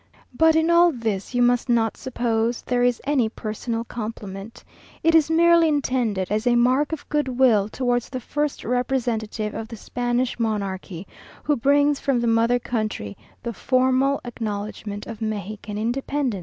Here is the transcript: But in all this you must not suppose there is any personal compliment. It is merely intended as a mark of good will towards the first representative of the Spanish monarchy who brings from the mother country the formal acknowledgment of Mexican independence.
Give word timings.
But 0.35 0.55
in 0.55 0.71
all 0.71 0.91
this 0.91 1.35
you 1.35 1.43
must 1.43 1.69
not 1.69 1.95
suppose 1.95 2.63
there 2.63 2.81
is 2.81 3.03
any 3.05 3.29
personal 3.29 3.83
compliment. 3.83 4.63
It 5.03 5.13
is 5.13 5.29
merely 5.29 5.67
intended 5.67 6.31
as 6.31 6.47
a 6.47 6.55
mark 6.55 6.91
of 6.91 7.07
good 7.07 7.27
will 7.27 7.69
towards 7.69 8.09
the 8.09 8.19
first 8.19 8.63
representative 8.65 9.53
of 9.53 9.67
the 9.67 9.77
Spanish 9.77 10.39
monarchy 10.39 11.05
who 11.43 11.55
brings 11.55 11.99
from 11.99 12.19
the 12.19 12.25
mother 12.25 12.57
country 12.57 13.15
the 13.43 13.53
formal 13.53 14.19
acknowledgment 14.25 15.05
of 15.05 15.21
Mexican 15.21 15.77
independence. 15.77 16.39